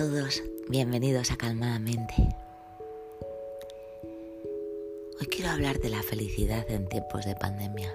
todos, 0.00 0.42
bienvenidos 0.70 1.30
a 1.30 1.36
Calmadamente. 1.36 2.14
Hoy 5.20 5.26
quiero 5.26 5.50
hablar 5.50 5.78
de 5.78 5.90
la 5.90 6.02
felicidad 6.02 6.64
en 6.70 6.88
tiempos 6.88 7.26
de 7.26 7.36
pandemia. 7.36 7.94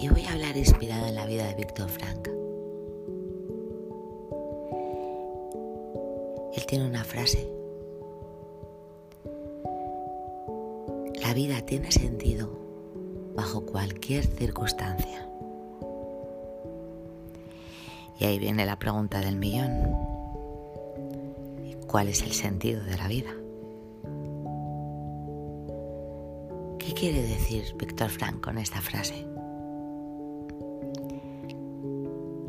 Y 0.00 0.08
voy 0.08 0.24
a 0.24 0.32
hablar 0.32 0.56
inspirado 0.56 1.06
en 1.06 1.14
la 1.14 1.24
vida 1.24 1.46
de 1.46 1.54
Víctor 1.54 1.88
Frank. 1.88 2.26
Él 6.56 6.66
tiene 6.66 6.86
una 6.88 7.04
frase. 7.04 7.48
La 11.22 11.32
vida 11.32 11.64
tiene 11.64 11.92
sentido 11.92 12.50
bajo 13.36 13.64
cualquier 13.64 14.26
circunstancia. 14.26 15.30
Y 18.24 18.26
ahí 18.26 18.38
viene 18.38 18.64
la 18.64 18.78
pregunta 18.78 19.20
del 19.20 19.36
millón. 19.36 19.98
¿Cuál 21.86 22.08
es 22.08 22.22
el 22.22 22.32
sentido 22.32 22.82
de 22.82 22.96
la 22.96 23.06
vida? 23.06 23.28
¿Qué 26.78 26.94
quiere 26.94 27.20
decir 27.20 27.64
Víctor 27.78 28.08
Frank 28.08 28.40
con 28.40 28.56
esta 28.56 28.80
frase? 28.80 29.26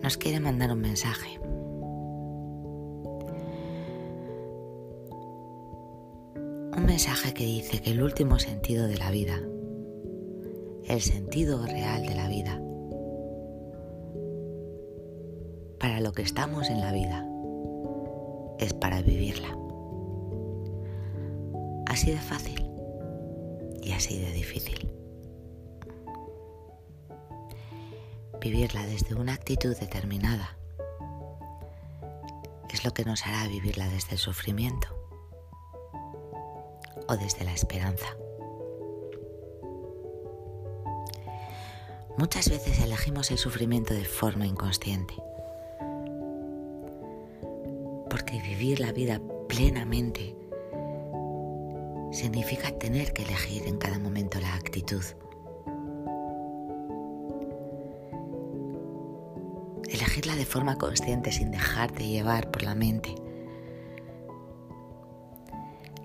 Nos 0.02 0.16
quiere 0.16 0.40
mandar 0.40 0.72
un 0.72 0.80
mensaje. 0.80 1.42
Un 6.78 6.86
mensaje 6.86 7.34
que 7.34 7.44
dice 7.44 7.82
que 7.82 7.92
el 7.92 8.02
último 8.02 8.40
sentido 8.40 8.88
de 8.88 8.98
la 8.98 9.12
vida, 9.12 9.42
el 10.86 11.02
sentido 11.02 11.66
real 11.66 12.08
de 12.08 12.16
la 12.16 12.30
vida, 12.30 12.62
para 15.86 16.00
lo 16.00 16.14
que 16.14 16.24
estamos 16.24 16.72
en 16.72 16.82
la 16.82 16.92
vida 16.92 17.24
es 18.58 18.74
para 18.74 19.04
vivirla. 19.04 19.56
Así 21.86 22.10
de 22.10 22.18
fácil 22.18 22.68
y 23.84 23.92
así 23.92 24.20
de 24.20 24.32
difícil. 24.32 24.92
Vivirla 28.42 28.84
desde 28.88 29.14
una 29.14 29.34
actitud 29.36 29.78
determinada 29.78 30.58
es 32.72 32.84
lo 32.84 32.92
que 32.92 33.06
nos 33.06 33.24
hará 33.28 33.48
vivirla 33.48 33.88
desde 33.88 34.14
el 34.14 34.18
sufrimiento 34.18 34.88
o 37.08 37.16
desde 37.16 37.46
la 37.46 37.54
esperanza. 37.54 38.08
Muchas 42.18 42.50
veces 42.50 42.80
elegimos 42.80 43.30
el 43.30 43.38
sufrimiento 43.38 43.94
de 43.94 44.06
forma 44.06 44.48
inconsciente 44.48 45.14
porque 48.16 48.40
vivir 48.40 48.80
la 48.80 48.94
vida 48.94 49.20
plenamente 49.50 50.38
significa 52.14 52.72
tener 52.72 53.12
que 53.12 53.24
elegir 53.24 53.68
en 53.68 53.78
cada 53.78 54.00
momento 54.00 54.40
la 54.40 54.56
actitud. 54.56 55.04
Elegirla 59.90 60.38
de 60.38 60.46
forma 60.46 60.78
consciente 60.78 61.34
sin 61.34 61.52
dejarte 61.52 62.08
llevar 62.08 62.52
por 62.52 62.64
la 62.64 62.74
mente. 62.74 63.14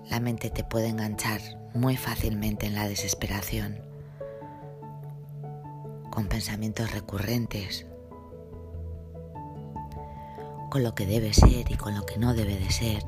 La 0.09 0.19
mente 0.19 0.49
te 0.49 0.65
puede 0.65 0.89
enganchar 0.89 1.39
muy 1.73 1.95
fácilmente 1.95 2.65
en 2.65 2.75
la 2.75 2.89
desesperación, 2.89 3.79
con 6.09 6.27
pensamientos 6.27 6.91
recurrentes 6.91 7.85
con 10.71 10.83
lo 10.83 10.95
que 10.95 11.05
debe 11.05 11.33
ser 11.33 11.69
y 11.69 11.75
con 11.75 11.95
lo 11.95 12.05
que 12.05 12.17
no 12.17 12.33
debe 12.33 12.57
de 12.57 12.71
ser, 12.71 13.03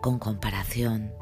con 0.00 0.20
comparación. 0.20 1.12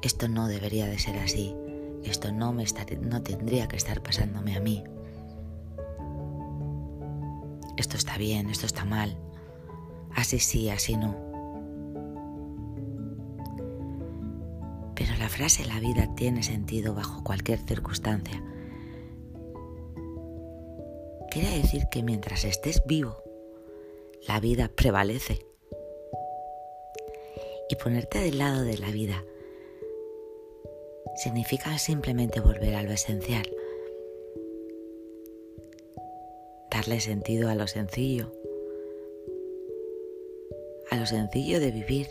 Esto 0.00 0.26
no 0.26 0.48
debería 0.48 0.86
de 0.86 0.98
ser 0.98 1.18
así, 1.18 1.54
esto 2.02 2.32
no, 2.32 2.54
me 2.54 2.64
no 3.02 3.22
tendría 3.22 3.68
que 3.68 3.76
estar 3.76 4.02
pasándome 4.02 4.56
a 4.56 4.60
mí. 4.60 4.82
Esto 7.76 7.98
está 7.98 8.16
bien, 8.16 8.48
esto 8.48 8.64
está 8.64 8.86
mal, 8.86 9.18
así 10.14 10.38
sí, 10.38 10.70
así 10.70 10.96
no. 10.96 11.14
Pero 14.94 15.14
la 15.18 15.28
frase 15.28 15.66
la 15.66 15.78
vida 15.78 16.14
tiene 16.14 16.42
sentido 16.42 16.94
bajo 16.94 17.22
cualquier 17.22 17.58
circunstancia 17.58 18.42
quiere 21.38 21.54
decir 21.58 21.88
que 21.90 22.02
mientras 22.02 22.46
estés 22.46 22.82
vivo, 22.86 23.22
la 24.26 24.40
vida 24.40 24.70
prevalece. 24.74 25.44
Y 27.68 27.76
ponerte 27.76 28.20
del 28.20 28.38
lado 28.38 28.64
de 28.64 28.78
la 28.78 28.90
vida 28.90 29.22
significa 31.16 31.76
simplemente 31.76 32.40
volver 32.40 32.74
a 32.74 32.82
lo 32.82 32.90
esencial, 32.90 33.44
darle 36.70 37.00
sentido 37.00 37.50
a 37.50 37.54
lo 37.54 37.66
sencillo, 37.66 38.32
a 40.90 40.96
lo 40.96 41.04
sencillo 41.04 41.60
de 41.60 41.70
vivir, 41.70 42.08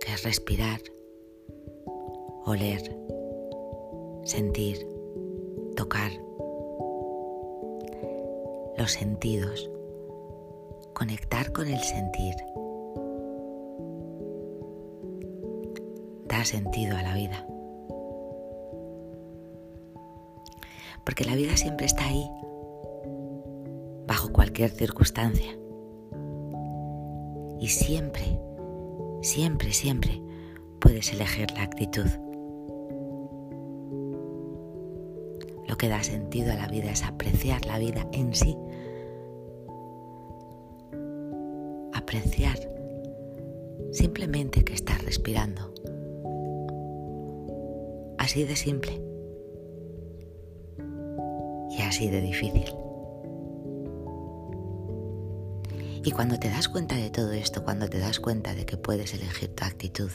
que 0.00 0.12
es 0.12 0.24
respirar, 0.24 0.80
oler, 2.44 2.82
sentir, 4.24 4.84
tocar 5.76 6.10
los 8.78 8.92
sentidos, 8.92 9.68
conectar 10.94 11.52
con 11.52 11.66
el 11.66 11.80
sentir. 11.80 12.34
Da 16.26 16.44
sentido 16.44 16.96
a 16.96 17.02
la 17.02 17.14
vida. 17.14 17.44
Porque 21.04 21.24
la 21.24 21.34
vida 21.34 21.56
siempre 21.56 21.86
está 21.86 22.06
ahí, 22.06 22.30
bajo 24.06 24.32
cualquier 24.32 24.70
circunstancia. 24.70 25.58
Y 27.58 27.66
siempre, 27.66 28.38
siempre, 29.22 29.72
siempre 29.72 30.22
puedes 30.78 31.12
elegir 31.12 31.50
la 31.50 31.62
actitud. 31.62 32.06
Que 35.78 35.88
da 35.88 36.02
sentido 36.02 36.52
a 36.52 36.56
la 36.56 36.66
vida 36.66 36.90
es 36.90 37.04
apreciar 37.04 37.64
la 37.66 37.78
vida 37.78 38.06
en 38.12 38.34
sí. 38.34 38.56
Apreciar 41.94 42.58
simplemente 43.92 44.64
que 44.64 44.74
estás 44.74 45.04
respirando. 45.04 45.72
Así 48.18 48.44
de 48.44 48.56
simple. 48.56 49.00
Y 51.70 51.82
así 51.82 52.10
de 52.10 52.20
difícil. 52.20 52.74
Y 56.04 56.10
cuando 56.10 56.38
te 56.38 56.48
das 56.48 56.68
cuenta 56.68 56.96
de 56.96 57.10
todo 57.10 57.32
esto, 57.32 57.64
cuando 57.64 57.88
te 57.88 57.98
das 57.98 58.18
cuenta 58.20 58.54
de 58.54 58.66
que 58.66 58.76
puedes 58.76 59.14
elegir 59.14 59.54
tu 59.54 59.64
actitud, 59.64 60.10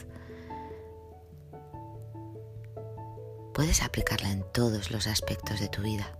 puedes 3.54 3.84
aplicarla 3.84 4.32
en 4.32 4.44
todos 4.52 4.90
los 4.90 5.06
aspectos 5.06 5.60
de 5.60 5.68
tu 5.68 5.80
vida. 5.80 6.18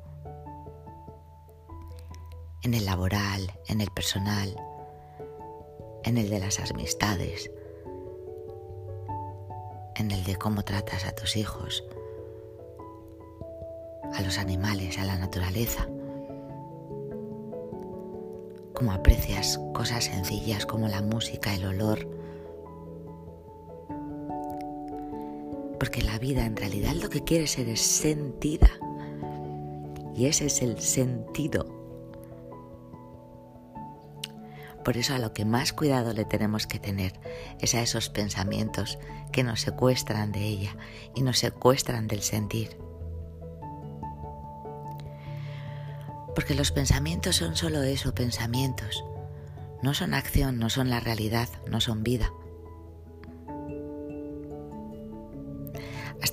En 2.63 2.75
el 2.75 2.87
laboral, 2.87 3.53
en 3.67 3.81
el 3.81 3.91
personal, 3.91 4.57
en 6.05 6.17
el 6.17 6.31
de 6.31 6.39
las 6.39 6.61
amistades, 6.71 7.51
en 9.97 10.13
el 10.13 10.23
de 10.23 10.37
cómo 10.37 10.63
tratas 10.63 11.05
a 11.05 11.13
tus 11.13 11.37
hijos, 11.37 11.85
a 14.13 14.23
los 14.23 14.39
animales, 14.39 14.97
a 14.99 15.05
la 15.05 15.17
naturaleza, 15.17 15.89
cómo 18.75 18.93
aprecias 18.93 19.59
cosas 19.75 20.05
sencillas 20.05 20.67
como 20.67 20.87
la 20.87 21.03
música, 21.03 21.53
el 21.53 21.67
olor, 21.67 22.14
porque 25.95 26.11
la 26.11 26.19
vida 26.19 26.45
en 26.45 26.57
realidad 26.57 26.93
lo 26.95 27.09
que 27.09 27.23
quiere 27.23 27.47
ser 27.47 27.69
es 27.69 27.81
sentida. 27.81 28.69
Y 30.17 30.27
ese 30.27 30.47
es 30.47 30.61
el 30.61 30.81
sentido. 30.81 31.67
Por 34.85 34.97
eso 34.97 35.15
a 35.15 35.21
lo 35.21 35.33
que 35.33 35.45
más 35.45 35.73
cuidado 35.73 36.13
le 36.13 36.25
tenemos 36.25 36.67
que 36.67 36.81
tener 36.81 37.13
es 37.61 37.77
a 37.77 37.81
esos 37.81 38.11
pensamientos 38.11 38.99
que 39.31 39.45
nos 39.45 39.61
secuestran 39.61 40.33
de 40.33 40.41
ella 40.41 40.77
y 41.15 41.23
nos 41.23 41.39
secuestran 41.39 42.09
del 42.09 42.23
sentir. 42.23 42.77
Porque 46.35 46.57
los 46.57 46.73
pensamientos 46.73 47.37
son 47.37 47.55
solo 47.55 47.85
eso, 47.85 48.17
pensamientos. 48.17 49.05
No 49.81 49.95
son 49.95 50.13
acción, 50.13 50.59
no 50.59 50.71
son 50.71 50.91
la 50.91 50.99
realidad, 50.99 51.49
no 51.71 51.81
son 51.81 52.03
vida. 52.03 52.33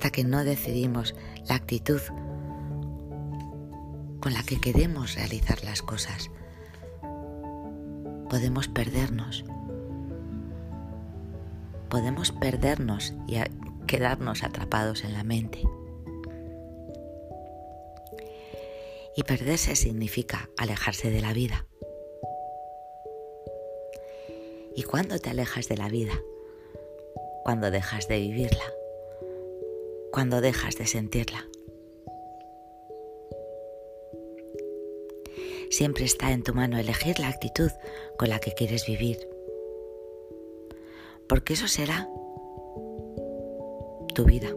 Hasta 0.02 0.10
que 0.10 0.24
no 0.24 0.42
decidimos 0.42 1.14
la 1.48 1.54
actitud 1.54 2.00
con 4.20 4.32
la 4.32 4.42
que 4.42 4.60
queremos 4.60 5.14
realizar 5.14 5.62
las 5.62 5.80
cosas. 5.80 6.28
Podemos 8.28 8.66
perdernos. 8.66 9.44
Podemos 11.88 12.32
perdernos 12.32 13.14
y 13.28 13.36
quedarnos 13.86 14.42
atrapados 14.42 15.04
en 15.04 15.12
la 15.12 15.22
mente. 15.22 15.62
Y 19.14 19.22
perderse 19.22 19.76
significa 19.76 20.50
alejarse 20.58 21.12
de 21.12 21.20
la 21.20 21.32
vida. 21.32 21.64
¿Y 24.74 24.82
cuándo 24.82 25.20
te 25.20 25.30
alejas 25.30 25.68
de 25.68 25.76
la 25.76 25.88
vida? 25.88 26.14
Cuando 27.44 27.70
dejas 27.70 28.08
de 28.08 28.18
vivirla. 28.18 28.81
Cuando 30.12 30.40
dejas 30.40 30.76
de 30.76 30.86
sentirla. 30.86 31.46
Siempre 35.70 36.04
está 36.04 36.32
en 36.32 36.42
tu 36.42 36.52
mano 36.52 36.78
elegir 36.78 37.18
la 37.18 37.28
actitud 37.28 37.70
con 38.18 38.28
la 38.28 38.38
que 38.38 38.52
quieres 38.52 38.86
vivir. 38.86 39.26
Porque 41.28 41.54
eso 41.54 41.66
será 41.66 42.08
tu 44.14 44.24
vida. 44.26 44.48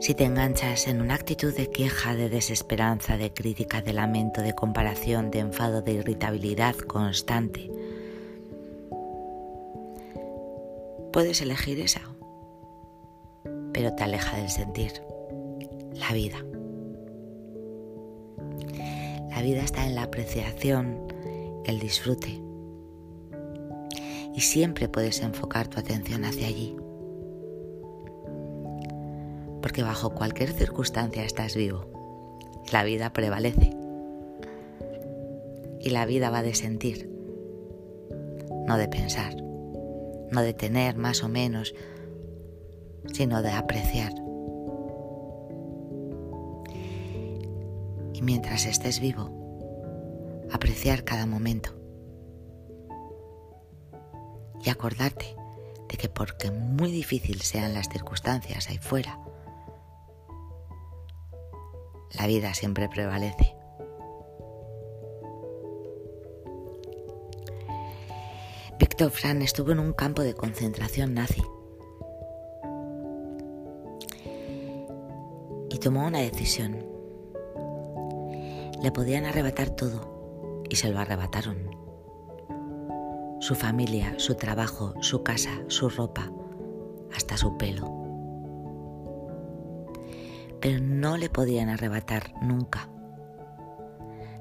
Si 0.00 0.14
te 0.14 0.24
enganchas 0.24 0.86
en 0.86 1.02
una 1.02 1.14
actitud 1.14 1.52
de 1.54 1.68
queja, 1.68 2.14
de 2.14 2.30
desesperanza, 2.30 3.18
de 3.18 3.34
crítica, 3.34 3.82
de 3.82 3.92
lamento, 3.92 4.40
de 4.40 4.54
comparación, 4.54 5.30
de 5.30 5.40
enfado, 5.40 5.82
de 5.82 5.92
irritabilidad 5.92 6.74
constante, 6.76 7.70
puedes 11.12 11.42
elegir 11.42 11.80
esa, 11.80 12.09
pero 13.72 13.94
te 13.94 14.04
aleja 14.04 14.36
del 14.36 14.50
sentir, 14.50 14.92
la 15.92 16.12
vida. 16.12 16.44
La 19.30 19.42
vida 19.42 19.62
está 19.62 19.86
en 19.86 19.94
la 19.94 20.04
apreciación, 20.04 21.06
el 21.64 21.78
disfrute. 21.80 22.40
Y 24.34 24.40
siempre 24.40 24.88
puedes 24.88 25.20
enfocar 25.22 25.68
tu 25.68 25.80
atención 25.80 26.24
hacia 26.24 26.46
allí 26.46 26.76
porque 29.60 29.82
bajo 29.82 30.10
cualquier 30.10 30.52
circunstancia 30.52 31.24
estás 31.24 31.54
vivo. 31.54 31.86
La 32.72 32.84
vida 32.84 33.12
prevalece. 33.12 33.76
Y 35.80 35.90
la 35.90 36.06
vida 36.06 36.30
va 36.30 36.42
de 36.42 36.54
sentir, 36.54 37.10
no 38.66 38.76
de 38.76 38.88
pensar, 38.88 39.34
no 40.30 40.42
de 40.42 40.52
tener 40.52 40.96
más 40.96 41.24
o 41.24 41.28
menos, 41.28 41.74
sino 43.12 43.42
de 43.42 43.50
apreciar. 43.50 44.12
Y 48.12 48.22
mientras 48.22 48.66
estés 48.66 49.00
vivo, 49.00 49.30
apreciar 50.52 51.04
cada 51.04 51.26
momento. 51.26 51.70
Y 54.62 54.68
acordarte 54.68 55.34
de 55.88 55.96
que 55.96 56.08
porque 56.08 56.50
muy 56.50 56.90
difícil 56.90 57.40
sean 57.40 57.72
las 57.72 57.88
circunstancias 57.88 58.68
ahí 58.68 58.78
fuera, 58.78 59.18
la 62.12 62.26
vida 62.26 62.52
siempre 62.54 62.88
prevalece. 62.88 63.56
Víctor 68.78 69.10
Fran 69.10 69.42
estuvo 69.42 69.72
en 69.72 69.78
un 69.78 69.92
campo 69.92 70.22
de 70.22 70.34
concentración 70.34 71.14
nazi 71.14 71.42
tomó 75.80 76.06
una 76.06 76.20
decisión. 76.20 76.86
Le 78.82 78.92
podían 78.92 79.24
arrebatar 79.24 79.70
todo 79.70 80.62
y 80.68 80.76
se 80.76 80.90
lo 80.90 80.98
arrebataron. 80.98 81.76
Su 83.40 83.54
familia, 83.54 84.14
su 84.18 84.34
trabajo, 84.34 84.94
su 85.00 85.22
casa, 85.22 85.50
su 85.68 85.88
ropa, 85.88 86.30
hasta 87.14 87.36
su 87.36 87.56
pelo 87.56 88.00
pero 90.60 90.78
no 90.80 91.16
le 91.16 91.30
podían 91.30 91.68
arrebatar 91.70 92.34
nunca 92.42 92.88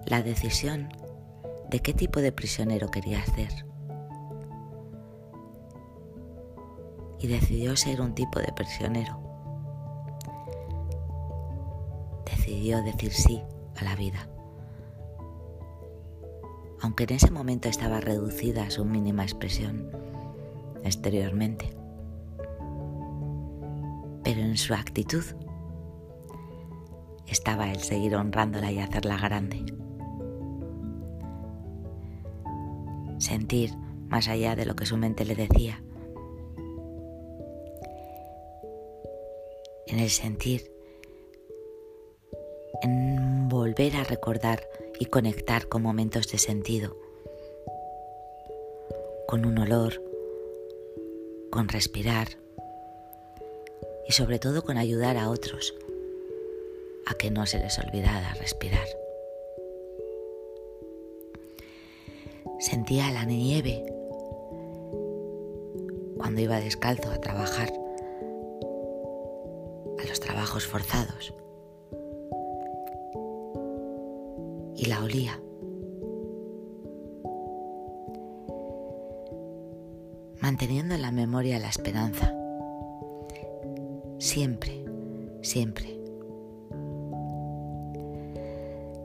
la 0.06 0.22
decisión 0.22 0.90
de 1.70 1.80
qué 1.80 1.94
tipo 1.94 2.20
de 2.20 2.32
prisionero 2.32 2.90
quería 2.90 3.24
ser. 3.26 3.66
Y 7.20 7.28
decidió 7.28 7.76
ser 7.76 8.02
un 8.02 8.16
tipo 8.16 8.40
de 8.40 8.52
prisionero. 8.54 9.29
Decidió 12.50 12.82
decir 12.82 13.14
sí 13.14 13.44
a 13.76 13.84
la 13.84 13.96
vida. 13.96 14.28
Aunque 16.82 17.04
en 17.04 17.12
ese 17.12 17.30
momento 17.30 17.70
estaba 17.70 18.02
reducida 18.02 18.64
a 18.64 18.72
su 18.72 18.86
mínima 18.86 19.22
expresión 19.22 19.92
exteriormente. 20.84 21.78
Pero 24.24 24.42
en 24.42 24.58
su 24.58 24.74
actitud 24.74 25.24
estaba 27.28 27.72
el 27.72 27.82
seguir 27.82 28.16
honrándola 28.16 28.72
y 28.72 28.80
hacerla 28.80 29.18
grande. 29.18 29.64
Sentir 33.20 33.76
más 34.08 34.28
allá 34.28 34.56
de 34.56 34.66
lo 34.66 34.76
que 34.76 34.88
su 34.88 34.98
mente 34.98 35.24
le 35.24 35.36
decía. 35.36 35.84
En 39.86 40.00
el 40.00 40.10
sentir, 40.10 40.79
en 42.82 43.50
volver 43.50 43.96
a 43.96 44.04
recordar 44.04 44.68
y 45.00 45.06
conectar 45.06 45.68
con 45.68 45.82
momentos 45.82 46.32
de 46.32 46.38
sentido, 46.38 46.96
con 49.28 49.46
un 49.46 49.58
olor, 49.58 50.02
con 51.50 51.68
respirar 51.68 52.28
y 54.08 54.12
sobre 54.12 54.40
todo 54.40 54.64
con 54.64 54.78
ayudar 54.78 55.18
a 55.18 55.30
otros 55.30 55.74
a 57.06 57.14
que 57.16 57.32
no 57.32 57.46
se 57.46 57.60
les 57.60 57.78
olvidara 57.80 58.34
respirar. 58.36 58.86
Sentía 62.60 63.10
la 63.12 63.26
nieve 63.26 63.84
cuando 66.18 66.42
iba 66.42 66.60
descalzo 66.60 67.10
a 67.10 67.22
trabajar, 67.22 67.72
a 69.98 70.08
los 70.08 70.20
trabajos 70.20 70.68
forzados. 70.68 71.34
Y 74.80 74.86
la 74.86 75.04
olía. 75.04 75.40
Manteniendo 80.42 80.96
en 80.96 81.02
la 81.02 81.12
memoria 81.12 81.60
la 81.60 81.68
esperanza. 81.68 82.34
Siempre, 84.20 84.86
siempre 85.42 86.00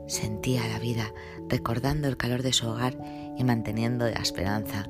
Sentía 0.07 0.67
la 0.67 0.77
vida 0.77 1.11
recordando 1.49 2.07
el 2.07 2.15
calor 2.15 2.43
de 2.43 2.53
su 2.53 2.67
hogar 2.67 2.95
y 3.37 3.43
manteniendo 3.43 4.07
la 4.07 4.19
esperanza 4.19 4.87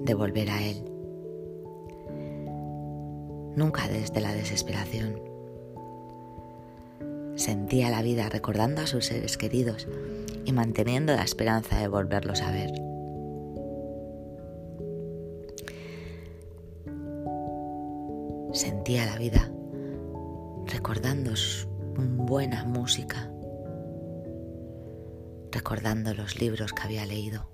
de 0.00 0.14
volver 0.14 0.50
a 0.50 0.60
él. 0.62 0.84
Nunca 3.56 3.88
desde 3.88 4.20
la 4.20 4.34
desesperación. 4.34 5.22
Sentía 7.36 7.88
la 7.90 8.02
vida 8.02 8.28
recordando 8.28 8.82
a 8.82 8.88
sus 8.88 9.06
seres 9.06 9.36
queridos 9.36 9.86
y 10.48 10.52
manteniendo 10.52 11.14
la 11.14 11.22
esperanza 11.22 11.78
de 11.78 11.88
volverlos 11.88 12.40
a 12.40 12.50
ver. 12.50 12.72
Sentía 18.52 19.04
la 19.04 19.18
vida 19.18 19.52
recordando 20.66 21.32
buena 21.96 22.64
música 22.64 23.30
recordando 25.50 26.14
los 26.14 26.40
libros 26.40 26.72
que 26.72 26.82
había 26.82 27.04
leído. 27.04 27.50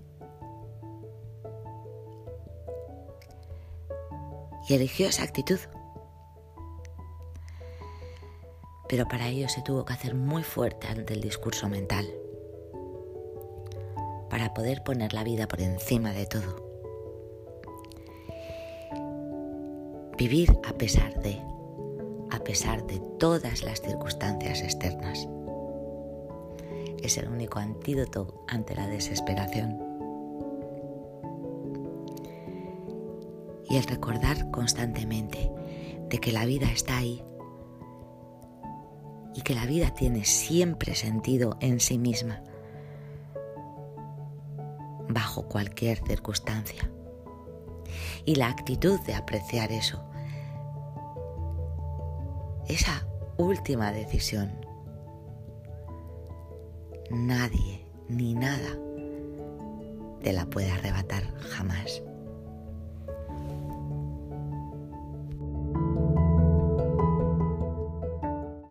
Y 4.69 4.75
eligió 4.75 5.09
esa 5.09 5.25
actitud. 5.25 5.59
Pero 8.89 9.07
para 9.09 9.29
ello 9.29 9.49
se 9.49 9.63
tuvo 9.63 9.85
que 9.85 9.93
hacer 9.93 10.15
muy 10.15 10.43
fuerte 10.43 10.87
ante 10.87 11.15
el 11.15 11.21
discurso 11.21 11.69
mental, 11.69 12.07
para 14.35 14.53
poder 14.53 14.83
poner 14.83 15.13
la 15.13 15.23
vida 15.23 15.47
por 15.47 15.61
encima 15.61 16.13
de 16.13 16.27
todo. 16.27 16.57
Vivir 20.19 20.59
a 20.69 20.73
pesar 20.73 21.23
de, 21.23 21.41
a 22.33 22.41
pesar 22.43 22.85
de 22.85 23.01
todas 23.21 23.63
las 23.63 23.81
circunstancias 23.81 24.61
externas 24.61 25.29
es 27.01 27.17
el 27.17 27.29
único 27.29 27.61
antídoto 27.61 28.45
ante 28.49 28.75
la 28.75 28.89
desesperación. 28.89 29.79
Y 33.71 33.77
el 33.77 33.85
recordar 33.85 34.51
constantemente 34.51 35.49
de 36.09 36.19
que 36.19 36.33
la 36.33 36.45
vida 36.45 36.73
está 36.73 36.99
ahí 36.99 37.23
y 39.33 39.43
que 39.43 39.55
la 39.55 39.67
vida 39.67 39.95
tiene 39.95 40.25
siempre 40.25 40.97
sentido 40.97 41.57
en 41.61 41.79
sí 41.79 41.99
misma, 41.99 42.43
bajo 45.15 45.49
cualquier 45.49 45.99
circunstancia. 46.07 46.91
Y 48.25 48.35
la 48.35 48.49
actitud 48.49 49.01
de 49.01 49.15
apreciar 49.15 49.73
eso, 49.73 50.05
esa 52.69 53.07
última 53.37 53.93
decisión, 53.93 54.53
nadie 57.11 57.87
ni 58.09 58.35
nada 58.35 58.79
te 60.23 60.33
la 60.33 60.47
puede 60.47 60.71
arrebatar 60.71 61.23
jamás. 61.39 62.03